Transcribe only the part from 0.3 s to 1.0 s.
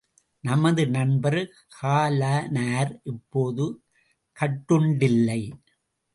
நமது